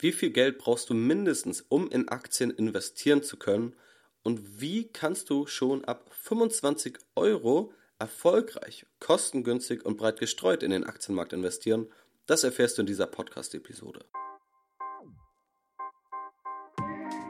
[0.00, 3.74] Wie viel Geld brauchst du mindestens, um in Aktien investieren zu können?
[4.22, 10.84] Und wie kannst du schon ab 25 Euro erfolgreich, kostengünstig und breit gestreut in den
[10.84, 11.88] Aktienmarkt investieren?
[12.26, 14.04] Das erfährst du in dieser Podcast-Episode.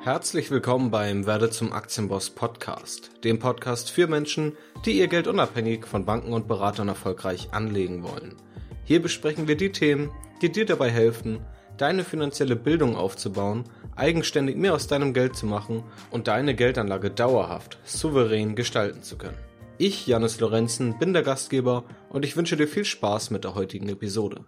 [0.02, 5.86] Herzlich willkommen beim Werde zum Aktienboss Podcast, dem Podcast für Menschen, die ihr Geld unabhängig
[5.86, 8.36] von Banken und Beratern erfolgreich anlegen wollen.
[8.84, 10.10] Hier besprechen wir die Themen,
[10.42, 11.40] die dir dabei helfen,
[11.78, 13.64] deine finanzielle Bildung aufzubauen,
[13.96, 19.38] eigenständig mehr aus deinem Geld zu machen und deine Geldanlage dauerhaft, souverän gestalten zu können.
[19.78, 23.88] Ich, Janis Lorenzen, bin der Gastgeber und ich wünsche dir viel Spaß mit der heutigen
[23.88, 24.44] Episode.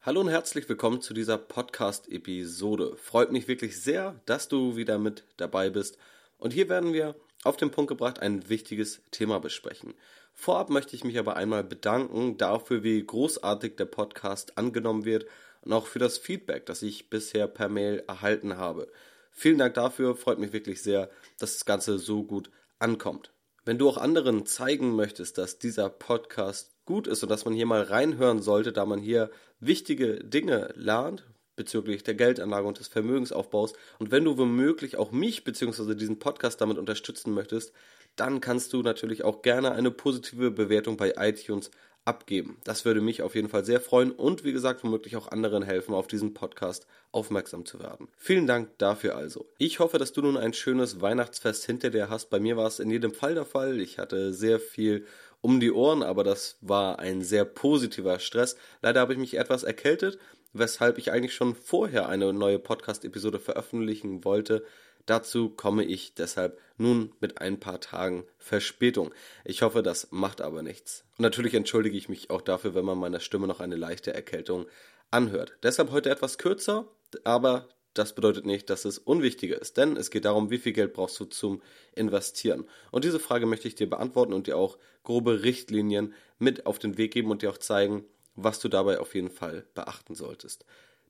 [0.00, 2.96] Hallo und herzlich willkommen zu dieser Podcast-Episode.
[2.96, 5.98] Freut mich wirklich sehr, dass du wieder mit dabei bist.
[6.38, 9.94] Und hier werden wir auf den Punkt gebracht ein wichtiges Thema besprechen.
[10.34, 15.26] Vorab möchte ich mich aber einmal bedanken dafür, wie großartig der Podcast angenommen wird
[15.62, 18.88] und auch für das Feedback, das ich bisher per Mail erhalten habe.
[19.30, 23.32] Vielen Dank dafür, freut mich wirklich sehr, dass das Ganze so gut ankommt.
[23.64, 27.66] Wenn du auch anderen zeigen möchtest, dass dieser Podcast gut ist und dass man hier
[27.66, 33.74] mal reinhören sollte, da man hier wichtige Dinge lernt bezüglich der Geldanlage und des Vermögensaufbaus
[33.98, 35.94] und wenn du womöglich auch mich bzw.
[35.94, 37.72] diesen Podcast damit unterstützen möchtest,
[38.16, 41.70] dann kannst du natürlich auch gerne eine positive Bewertung bei iTunes
[42.04, 42.58] abgeben.
[42.64, 45.94] Das würde mich auf jeden Fall sehr freuen und wie gesagt, womöglich auch anderen helfen,
[45.94, 48.08] auf diesen Podcast aufmerksam zu werden.
[48.16, 49.46] Vielen Dank dafür also.
[49.58, 52.28] Ich hoffe, dass du nun ein schönes Weihnachtsfest hinter dir hast.
[52.28, 53.80] Bei mir war es in jedem Fall der Fall.
[53.80, 55.06] Ich hatte sehr viel
[55.40, 58.56] um die Ohren, aber das war ein sehr positiver Stress.
[58.80, 60.18] Leider habe ich mich etwas erkältet,
[60.52, 64.64] weshalb ich eigentlich schon vorher eine neue Podcast-Episode veröffentlichen wollte.
[65.06, 69.12] Dazu komme ich deshalb nun mit ein paar Tagen Verspätung.
[69.44, 71.04] Ich hoffe, das macht aber nichts.
[71.18, 74.66] Und natürlich entschuldige ich mich auch dafür, wenn man meiner Stimme noch eine leichte Erkältung
[75.10, 75.56] anhört.
[75.62, 76.86] Deshalb heute etwas kürzer,
[77.24, 80.94] aber das bedeutet nicht, dass es unwichtiger ist, denn es geht darum, wie viel Geld
[80.94, 81.60] brauchst du zum
[81.94, 82.64] Investieren.
[82.90, 86.96] Und diese Frage möchte ich dir beantworten und dir auch grobe Richtlinien mit auf den
[86.96, 88.04] Weg geben und dir auch zeigen,
[88.34, 90.64] was du dabei auf jeden Fall beachten solltest.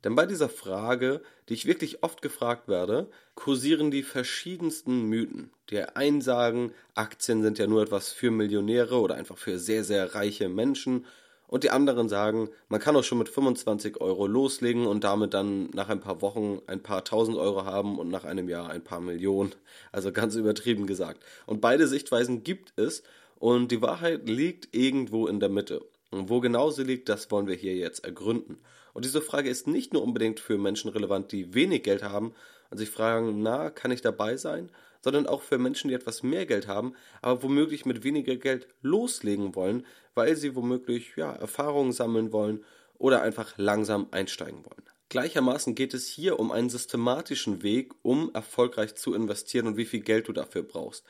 [0.05, 5.51] Denn bei dieser Frage, die ich wirklich oft gefragt werde, kursieren die verschiedensten Mythen.
[5.71, 10.15] Die einen sagen, Aktien sind ja nur etwas für Millionäre oder einfach für sehr, sehr
[10.15, 11.07] reiche Menschen.
[11.47, 15.69] Und die anderen sagen, man kann auch schon mit 25 Euro loslegen und damit dann
[15.75, 19.01] nach ein paar Wochen ein paar tausend Euro haben und nach einem Jahr ein paar
[19.01, 19.55] Millionen.
[19.93, 21.23] Also ganz übertrieben gesagt.
[21.47, 23.03] Und beide Sichtweisen gibt es
[23.39, 25.85] und die Wahrheit liegt irgendwo in der Mitte.
[26.11, 28.59] Und wo genau sie liegt, das wollen wir hier jetzt ergründen.
[28.93, 32.35] Und diese Frage ist nicht nur unbedingt für Menschen relevant, die wenig Geld haben
[32.71, 34.71] und sich fragen, na, kann ich dabei sein?
[35.03, 39.55] Sondern auch für Menschen, die etwas mehr Geld haben, aber womöglich mit weniger Geld loslegen
[39.55, 42.65] wollen, weil sie womöglich ja, Erfahrungen sammeln wollen
[42.99, 44.85] oder einfach langsam einsteigen wollen.
[45.09, 50.01] Gleichermaßen geht es hier um einen systematischen Weg, um erfolgreich zu investieren und wie viel
[50.01, 51.05] Geld du dafür brauchst.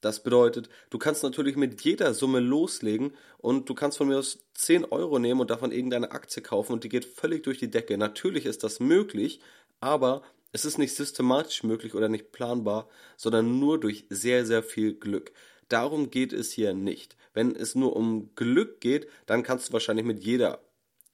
[0.00, 4.38] Das bedeutet, du kannst natürlich mit jeder Summe loslegen und du kannst von mir aus
[4.54, 7.98] 10 Euro nehmen und davon irgendeine Aktie kaufen und die geht völlig durch die Decke.
[7.98, 9.40] Natürlich ist das möglich,
[9.80, 10.22] aber
[10.52, 15.32] es ist nicht systematisch möglich oder nicht planbar, sondern nur durch sehr, sehr viel Glück.
[15.68, 17.16] Darum geht es hier nicht.
[17.34, 20.60] Wenn es nur um Glück geht, dann kannst du wahrscheinlich mit jeder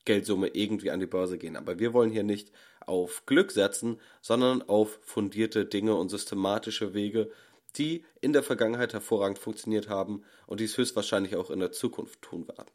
[0.04, 1.56] Geldsumme irgendwie an die Börse gehen.
[1.56, 2.52] Aber wir wollen hier nicht
[2.86, 7.30] auf Glück setzen, sondern auf fundierte Dinge und systematische Wege,
[7.76, 12.48] die in der Vergangenheit hervorragend funktioniert haben und dies höchstwahrscheinlich auch in der Zukunft tun
[12.48, 12.70] werden.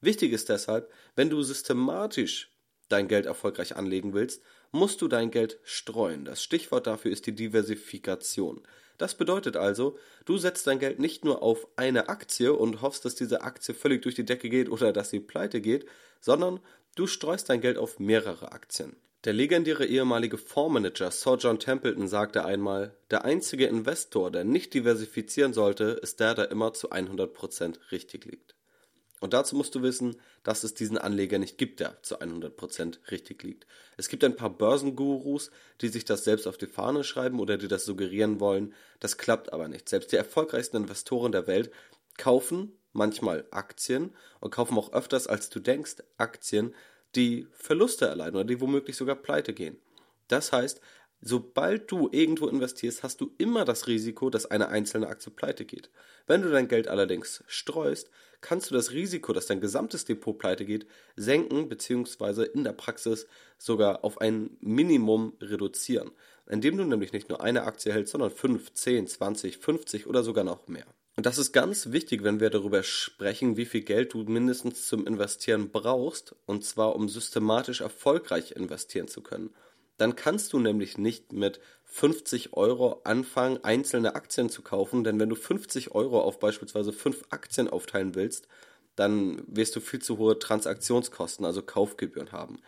[0.00, 2.50] Wichtig ist deshalb, wenn du systematisch
[2.88, 6.24] dein Geld erfolgreich anlegen willst, musst du dein Geld streuen.
[6.24, 8.62] Das Stichwort dafür ist die Diversifikation.
[8.98, 13.14] Das bedeutet also, du setzt dein Geld nicht nur auf eine Aktie und hoffst, dass
[13.14, 15.86] diese Aktie völlig durch die Decke geht oder dass sie pleite geht,
[16.20, 16.60] sondern
[16.94, 18.96] du streust dein Geld auf mehrere Aktien.
[19.24, 25.52] Der legendäre ehemalige Fondsmanager Sir John Templeton sagte einmal, der einzige Investor, der nicht diversifizieren
[25.52, 28.56] sollte, ist der, der immer zu 100% richtig liegt.
[29.20, 33.44] Und dazu musst du wissen, dass es diesen Anleger nicht gibt, der zu 100% richtig
[33.44, 33.68] liegt.
[33.96, 37.68] Es gibt ein paar Börsengurus, die sich das selbst auf die Fahne schreiben oder die
[37.68, 38.74] das suggerieren wollen.
[38.98, 39.88] Das klappt aber nicht.
[39.88, 41.70] Selbst die erfolgreichsten Investoren der Welt
[42.18, 46.74] kaufen manchmal Aktien und kaufen auch öfters als du denkst Aktien,
[47.14, 49.76] die Verluste erleiden oder die womöglich sogar pleite gehen.
[50.28, 50.80] Das heißt,
[51.20, 55.90] sobald du irgendwo investierst, hast du immer das Risiko, dass eine einzelne Aktie pleite geht.
[56.26, 58.10] Wenn du dein Geld allerdings streust,
[58.40, 60.86] kannst du das Risiko, dass dein gesamtes Depot pleite geht,
[61.16, 62.44] senken bzw.
[62.44, 63.26] in der Praxis
[63.58, 66.10] sogar auf ein Minimum reduzieren,
[66.48, 70.44] indem du nämlich nicht nur eine Aktie hältst, sondern 5, 10, 20, 50 oder sogar
[70.44, 70.86] noch mehr.
[71.14, 75.06] Und das ist ganz wichtig, wenn wir darüber sprechen, wie viel Geld du mindestens zum
[75.06, 79.54] Investieren brauchst, und zwar um systematisch erfolgreich investieren zu können.
[79.98, 85.28] Dann kannst du nämlich nicht mit 50 Euro anfangen, einzelne Aktien zu kaufen, denn wenn
[85.28, 88.48] du 50 Euro auf beispielsweise fünf Aktien aufteilen willst,
[88.96, 92.60] dann wirst du viel zu hohe Transaktionskosten, also Kaufgebühren haben.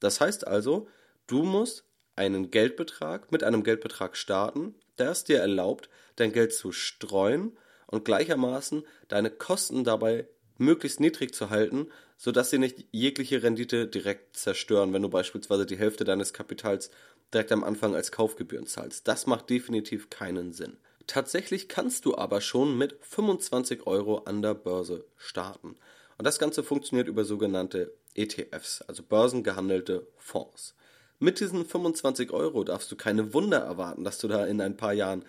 [0.00, 0.88] Das heißt also,
[1.28, 1.84] du musst
[2.16, 7.56] einen Geldbetrag mit einem Geldbetrag starten, der es dir erlaubt, dein Geld zu streuen
[7.92, 10.26] und gleichermaßen deine Kosten dabei
[10.58, 15.78] möglichst niedrig zu halten, sodass sie nicht jegliche Rendite direkt zerstören, wenn du beispielsweise die
[15.78, 16.90] Hälfte deines Kapitals
[17.32, 19.06] direkt am Anfang als Kaufgebühren zahlst.
[19.08, 20.76] Das macht definitiv keinen Sinn.
[21.06, 25.76] Tatsächlich kannst du aber schon mit 25 Euro an der Börse starten.
[26.18, 30.74] Und das Ganze funktioniert über sogenannte ETFs, also börsengehandelte Fonds.
[31.18, 34.92] Mit diesen 25 Euro darfst du keine Wunder erwarten, dass du da in ein paar
[34.92, 35.24] Jahren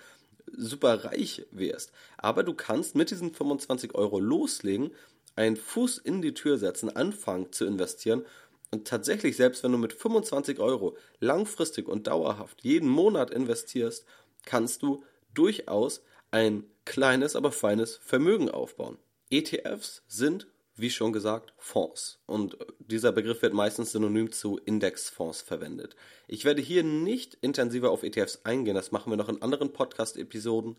[0.55, 1.91] super reich wärst.
[2.17, 4.91] Aber du kannst mit diesen 25 Euro loslegen,
[5.35, 8.23] einen Fuß in die Tür setzen, anfangen zu investieren
[8.73, 14.03] und tatsächlich, selbst wenn du mit 25 Euro langfristig und dauerhaft jeden Monat investierst,
[14.45, 15.03] kannst du
[15.35, 16.01] durchaus
[16.31, 18.97] ein kleines, aber feines Vermögen aufbauen.
[19.29, 22.19] ETFs sind, wie schon gesagt, Fonds.
[22.25, 25.95] Und dieser Begriff wird meistens synonym zu Indexfonds verwendet.
[26.27, 30.77] Ich werde hier nicht intensiver auf ETFs eingehen, das machen wir noch in anderen Podcast-Episoden.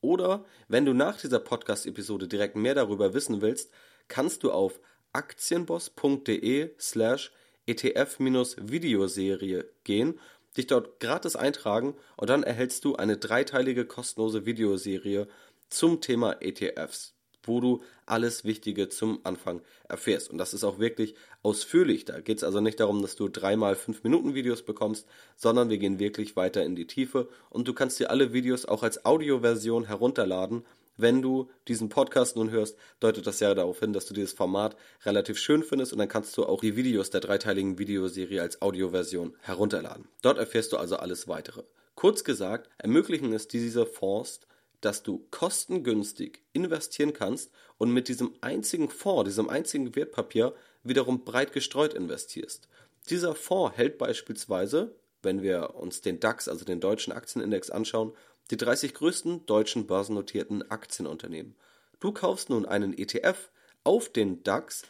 [0.00, 3.70] Oder wenn du nach dieser Podcast-Episode direkt mehr darüber wissen willst,
[4.08, 4.80] kannst du auf
[5.12, 7.32] aktienboss.de slash
[7.66, 10.20] ETF-Videoserie gehen
[10.56, 15.28] dich dort gratis eintragen und dann erhältst du eine dreiteilige kostenlose Videoserie
[15.68, 17.14] zum Thema ETFs,
[17.46, 20.30] wo du alles Wichtige zum Anfang erfährst.
[20.30, 22.04] Und das ist auch wirklich ausführlich.
[22.04, 25.06] Da geht es also nicht darum, dass du dreimal fünf Minuten Videos bekommst,
[25.36, 28.82] sondern wir gehen wirklich weiter in die Tiefe und du kannst dir alle Videos auch
[28.82, 30.64] als Audioversion herunterladen
[30.96, 34.76] wenn du diesen Podcast nun hörst, deutet das ja darauf hin, dass du dieses Format
[35.04, 39.36] relativ schön findest und dann kannst du auch die Videos der dreiteiligen Videoserie als Audioversion
[39.42, 40.08] herunterladen.
[40.22, 41.64] Dort erfährst du also alles weitere.
[41.94, 44.40] Kurz gesagt, ermöglichen es diese Fonds,
[44.80, 51.52] dass du kostengünstig investieren kannst und mit diesem einzigen Fonds, diesem einzigen Wertpapier wiederum breit
[51.52, 52.68] gestreut investierst.
[53.08, 58.12] Dieser Fonds hält beispielsweise, wenn wir uns den DAX, also den deutschen Aktienindex anschauen,
[58.50, 61.56] die 30 größten deutschen börsennotierten Aktienunternehmen.
[62.00, 63.50] Du kaufst nun einen ETF
[63.84, 64.82] auf den DAX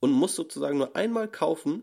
[0.00, 1.82] und musst sozusagen nur einmal kaufen,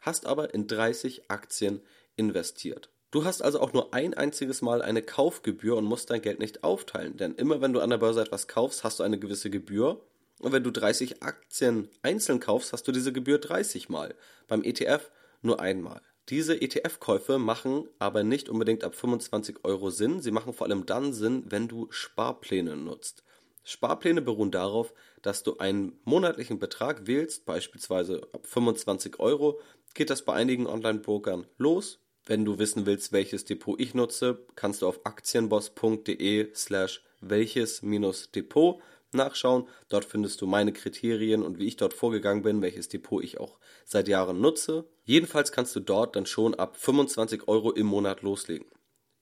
[0.00, 1.80] hast aber in 30 Aktien
[2.16, 2.90] investiert.
[3.10, 6.64] Du hast also auch nur ein einziges Mal eine Kaufgebühr und musst dein Geld nicht
[6.64, 10.00] aufteilen, denn immer wenn du an der Börse etwas kaufst, hast du eine gewisse Gebühr
[10.40, 14.14] und wenn du 30 Aktien einzeln kaufst, hast du diese Gebühr 30 Mal.
[14.48, 15.10] Beim ETF
[15.40, 16.02] nur einmal.
[16.28, 20.20] Diese ETF-Käufe machen aber nicht unbedingt ab 25 Euro Sinn.
[20.20, 23.22] Sie machen vor allem dann Sinn, wenn du Sparpläne nutzt.
[23.62, 24.92] Sparpläne beruhen darauf,
[25.22, 29.60] dass du einen monatlichen Betrag wählst, beispielsweise ab 25 Euro,
[29.94, 32.00] geht das bei einigen Online-Brokern los.
[32.26, 38.82] Wenn du wissen willst, welches Depot ich nutze, kannst du auf aktienboss.de slash welches-depot
[39.12, 39.68] nachschauen.
[39.88, 43.60] Dort findest du meine Kriterien und wie ich dort vorgegangen bin, welches Depot ich auch
[43.84, 44.88] seit Jahren nutze.
[45.04, 48.66] Jedenfalls kannst du dort dann schon ab 25 Euro im Monat loslegen.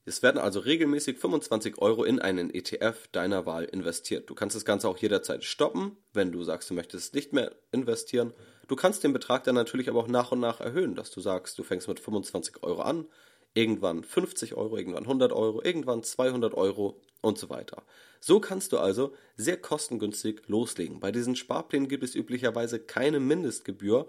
[0.07, 4.29] Es werden also regelmäßig 25 Euro in einen ETF deiner Wahl investiert.
[4.29, 8.33] Du kannst das Ganze auch jederzeit stoppen, wenn du sagst, du möchtest nicht mehr investieren.
[8.69, 11.59] Du kannst den Betrag dann natürlich aber auch nach und nach erhöhen, dass du sagst,
[11.59, 13.07] du fängst mit 25 Euro an,
[13.53, 17.83] irgendwann 50 Euro, irgendwann 100 Euro, irgendwann 200 Euro und so weiter.
[18.21, 21.01] So kannst du also sehr kostengünstig loslegen.
[21.01, 24.09] Bei diesen Sparplänen gibt es üblicherweise keine Mindestgebühr,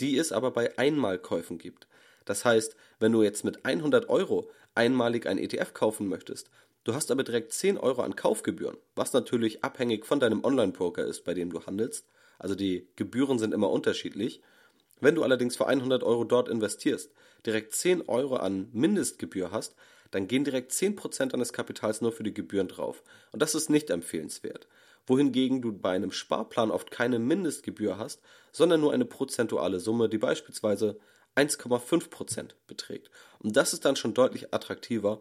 [0.00, 1.86] die es aber bei Einmalkäufen gibt.
[2.24, 6.50] Das heißt, wenn du jetzt mit 100 Euro einmalig ein ETF kaufen möchtest,
[6.84, 11.24] du hast aber direkt 10 Euro an Kaufgebühren, was natürlich abhängig von deinem Online-Broker ist,
[11.24, 12.06] bei dem du handelst.
[12.38, 14.40] Also die Gebühren sind immer unterschiedlich.
[15.00, 17.10] Wenn du allerdings für 100 Euro dort investierst,
[17.44, 19.74] direkt 10 Euro an Mindestgebühr hast,
[20.10, 23.02] dann gehen direkt 10% deines Kapitals nur für die Gebühren drauf.
[23.32, 24.66] Und das ist nicht empfehlenswert.
[25.06, 28.20] Wohingegen du bei einem Sparplan oft keine Mindestgebühr hast,
[28.52, 30.98] sondern nur eine prozentuale Summe, die beispielsweise
[31.36, 33.10] 1,5% beträgt.
[33.38, 35.20] Und das ist dann schon deutlich attraktiver,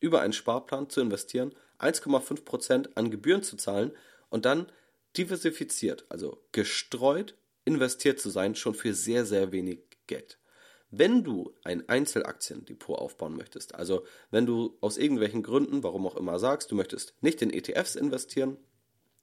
[0.00, 3.92] über einen Sparplan zu investieren, 1,5% an Gebühren zu zahlen
[4.28, 4.66] und dann
[5.16, 10.38] diversifiziert, also gestreut investiert zu sein, schon für sehr, sehr wenig Geld.
[10.90, 16.38] Wenn du ein Einzelaktiendepot aufbauen möchtest, also wenn du aus irgendwelchen Gründen, warum auch immer
[16.38, 18.58] sagst, du möchtest nicht in ETFs investieren,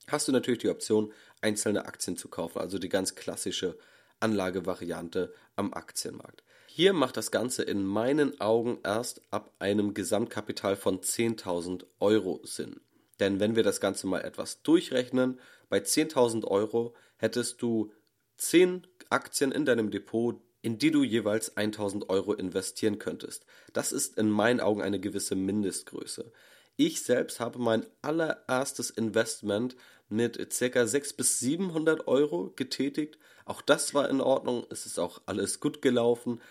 [0.08, 3.78] hast du natürlich die Option, einzelne Aktien zu kaufen, also die ganz klassische
[4.20, 6.44] Anlagevariante am Aktienmarkt.
[6.68, 12.82] Hier macht das Ganze in meinen Augen erst ab einem Gesamtkapital von 10.000 Euro Sinn.
[13.20, 15.40] Denn wenn wir das Ganze mal etwas durchrechnen,
[15.70, 17.92] bei 10.000 Euro hättest du
[18.38, 23.46] 10 Aktien in deinem Depot, in die du jeweils 1000 Euro investieren könntest.
[23.74, 26.32] Das ist in meinen Augen eine gewisse Mindestgröße.
[26.78, 29.76] Ich selbst habe mein allererstes Investment
[30.10, 30.88] mit ca.
[30.88, 33.18] 600 bis 700 Euro getätigt.
[33.46, 36.42] Auch das war in Ordnung, es ist auch alles gut gelaufen,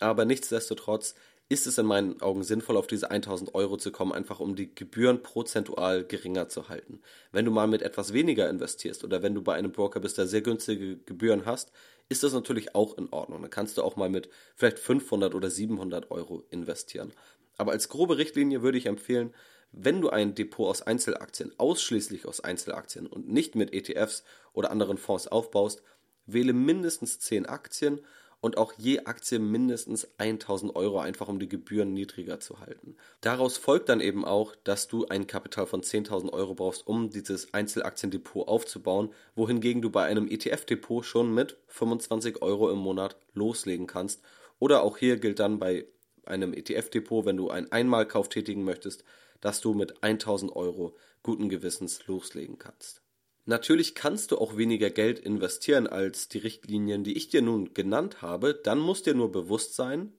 [0.00, 1.14] aber nichtsdestotrotz
[1.50, 4.72] ist es in meinen Augen sinnvoll, auf diese 1000 Euro zu kommen, einfach um die
[4.72, 7.00] Gebühren prozentual geringer zu halten.
[7.32, 10.28] Wenn du mal mit etwas weniger investierst oder wenn du bei einem Broker bist, der
[10.28, 11.72] sehr günstige Gebühren hast,
[12.08, 13.42] ist das natürlich auch in Ordnung.
[13.42, 17.12] Dann kannst du auch mal mit vielleicht 500 oder 700 Euro investieren.
[17.56, 19.34] Aber als grobe Richtlinie würde ich empfehlen,
[19.72, 24.98] wenn du ein Depot aus Einzelaktien, ausschließlich aus Einzelaktien und nicht mit ETFs oder anderen
[24.98, 25.82] Fonds aufbaust,
[26.26, 28.00] wähle mindestens 10 Aktien
[28.40, 32.96] und auch je Aktie mindestens 1000 Euro, einfach um die Gebühren niedriger zu halten.
[33.20, 37.52] Daraus folgt dann eben auch, dass du ein Kapital von 10.000 Euro brauchst, um dieses
[37.52, 44.22] Einzelaktiendepot aufzubauen, wohingegen du bei einem ETF-Depot schon mit 25 Euro im Monat loslegen kannst.
[44.58, 45.86] Oder auch hier gilt dann bei
[46.24, 49.04] einem ETF-Depot, wenn du einen Einmalkauf tätigen möchtest,
[49.40, 52.99] dass du mit 1000 Euro guten Gewissens loslegen kannst.
[53.46, 58.22] Natürlich kannst du auch weniger Geld investieren als die Richtlinien, die ich dir nun genannt
[58.22, 58.54] habe.
[58.54, 60.12] Dann muss dir nur bewusst sein,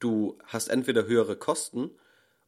[0.00, 1.90] du hast entweder höhere Kosten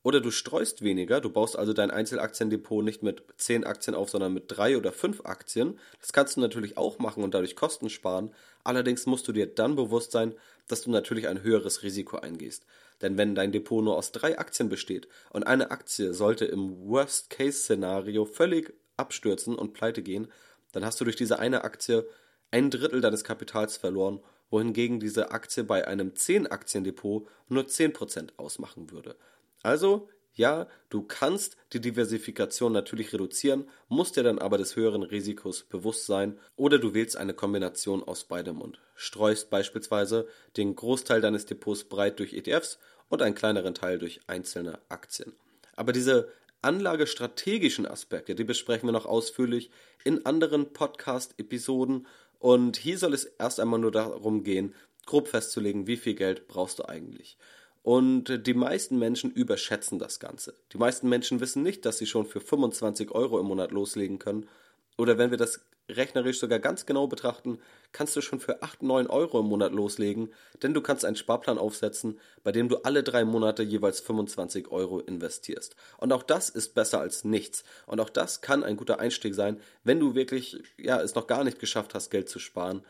[0.06, 1.20] oder du streust weniger.
[1.20, 5.24] Du baust also dein Einzelaktiendepot nicht mit 10 Aktien auf, sondern mit 3 oder 5
[5.24, 5.80] Aktien.
[6.00, 8.32] Das kannst du natürlich auch machen und dadurch Kosten sparen.
[8.62, 10.34] Allerdings musst du dir dann bewusst sein,
[10.68, 12.66] dass du natürlich ein höheres Risiko eingehst.
[13.02, 18.26] Denn wenn dein Depot nur aus drei Aktien besteht und eine Aktie sollte im Worst-Case-Szenario
[18.26, 20.28] völlig abstürzen und pleite gehen,
[20.72, 22.06] dann hast du durch diese eine Aktie
[22.50, 29.16] ein Drittel deines Kapitals verloren, wohingegen diese Aktie bei einem 10-Aktien-Depot nur 10% ausmachen würde.
[29.62, 35.64] Also, ja, du kannst die Diversifikation natürlich reduzieren, musst dir dann aber des höheren Risikos
[35.64, 41.46] bewusst sein oder du wählst eine Kombination aus beidem und streust beispielsweise den Großteil deines
[41.46, 45.32] Depots breit durch ETFs und einen kleineren Teil durch einzelne Aktien.
[45.74, 46.28] Aber diese
[46.66, 49.70] anlagestrategischen Aspekte, die besprechen wir noch ausführlich
[50.02, 52.08] in anderen Podcast-Episoden.
[52.40, 54.74] Und hier soll es erst einmal nur darum gehen,
[55.06, 57.38] grob festzulegen, wie viel Geld brauchst du eigentlich.
[57.84, 60.56] Und die meisten Menschen überschätzen das Ganze.
[60.72, 64.48] Die meisten Menschen wissen nicht, dass sie schon für 25 Euro im Monat loslegen können.
[64.98, 67.58] Oder wenn wir das rechnerisch sogar ganz genau betrachten,
[67.92, 71.58] kannst du schon für 8, 9 Euro im Monat loslegen, denn du kannst einen Sparplan
[71.58, 75.76] aufsetzen, bei dem du alle drei Monate jeweils 25 Euro investierst.
[75.98, 77.62] Und auch das ist besser als nichts.
[77.86, 81.44] Und auch das kann ein guter Einstieg sein, wenn du wirklich, ja, es noch gar
[81.44, 82.84] nicht geschafft hast, Geld zu sparen.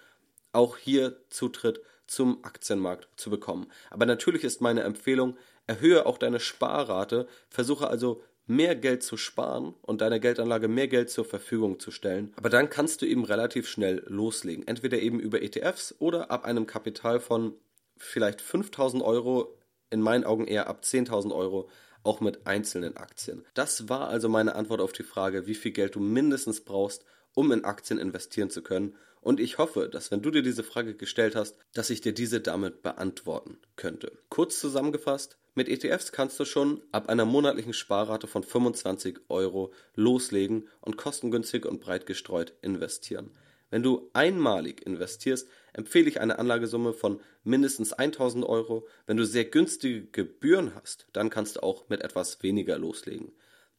[0.52, 3.70] Auch hier Zutritt zum Aktienmarkt zu bekommen.
[3.90, 5.36] Aber natürlich ist meine Empfehlung,
[5.66, 11.10] erhöhe auch deine Sparrate, versuche also mehr Geld zu sparen und deiner Geldanlage mehr Geld
[11.10, 12.32] zur Verfügung zu stellen.
[12.36, 14.66] Aber dann kannst du eben relativ schnell loslegen.
[14.66, 17.54] Entweder eben über ETFs oder ab einem Kapital von
[17.96, 19.58] vielleicht 5000 Euro,
[19.90, 21.68] in meinen Augen eher ab 10.000 Euro,
[22.02, 23.44] auch mit einzelnen Aktien.
[23.54, 27.50] Das war also meine Antwort auf die Frage, wie viel Geld du mindestens brauchst, um
[27.52, 28.94] in Aktien investieren zu können.
[29.26, 32.40] Und ich hoffe, dass wenn du dir diese Frage gestellt hast, dass ich dir diese
[32.40, 34.16] damit beantworten könnte.
[34.28, 40.68] Kurz zusammengefasst, mit ETFs kannst du schon ab einer monatlichen Sparrate von 25 Euro loslegen
[40.80, 43.32] und kostengünstig und breit gestreut investieren.
[43.68, 48.86] Wenn du einmalig investierst, empfehle ich eine Anlagesumme von mindestens 1000 Euro.
[49.06, 53.32] Wenn du sehr günstige Gebühren hast, dann kannst du auch mit etwas weniger loslegen.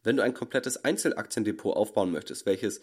[0.04, 2.82] Wenn du ein komplettes Einzelaktiendepot aufbauen möchtest, welches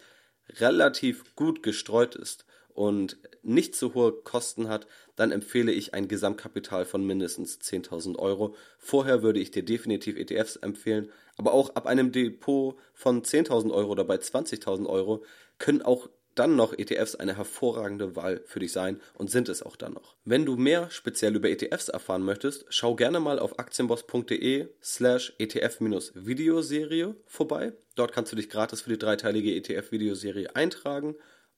[0.59, 2.45] relativ gut gestreut ist
[2.75, 8.53] und nicht zu hohe Kosten hat, dann empfehle ich ein Gesamtkapital von mindestens 10.000 Euro.
[8.77, 13.91] Vorher würde ich dir definitiv ETFs empfehlen, aber auch ab einem Depot von 10.000 Euro
[13.91, 15.23] oder bei 20.000 Euro
[15.57, 19.77] können auch dann noch ETFs eine hervorragende Wahl für dich sein und sind es auch
[19.77, 20.17] dann noch.
[20.25, 27.15] Wenn du mehr speziell über ETFs erfahren möchtest, schau gerne mal auf aktienboss.de slash ETF-Videoserie
[27.25, 27.71] vorbei.
[27.95, 31.15] Dort kannst du dich gratis für die dreiteilige ETF-Videoserie eintragen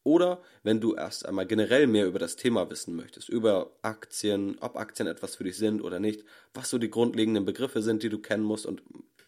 [0.08, 4.78] oder wenn du erst einmal generell mehr über das Thema wissen möchtest, über Aktien, ob
[4.78, 6.24] Aktien etwas für dich sind oder nicht,
[6.54, 8.82] was so die grundlegenden Begriffe sind, die du kennen musst und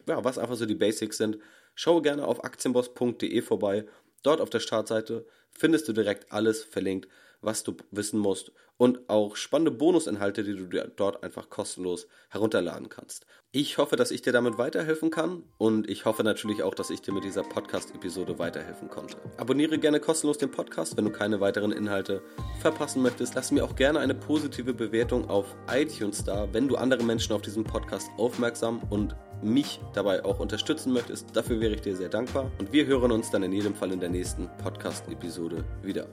[0.08, 1.38] ja, was einfach so die Basics sind,
[1.76, 3.86] schau gerne auf aktienboss.de vorbei.
[4.24, 7.10] Dort auf der Startseite findest du direkt alles verlinkt,
[7.42, 12.88] was du wissen musst und auch spannende Bonusinhalte, die du dir dort einfach kostenlos herunterladen
[12.88, 13.26] kannst.
[13.52, 17.02] Ich hoffe, dass ich dir damit weiterhelfen kann und ich hoffe natürlich auch, dass ich
[17.02, 19.18] dir mit dieser Podcast-Episode weiterhelfen konnte.
[19.38, 22.22] Abonniere gerne kostenlos den Podcast, wenn du keine weiteren Inhalte
[22.62, 23.36] verpassen möchtest.
[23.36, 27.42] Lass mir auch gerne eine positive Bewertung auf iTunes da, wenn du andere Menschen auf
[27.42, 31.36] diesen Podcast aufmerksam und mich dabei auch unterstützen möchtest.
[31.36, 34.00] Dafür wäre ich dir sehr dankbar und wir hören uns dann in jedem Fall in
[34.00, 36.08] der nächsten Podcast-Episode wieder.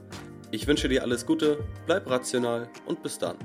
[0.49, 3.37] Ich wünsche dir alles Gute, bleib rational und bis dann.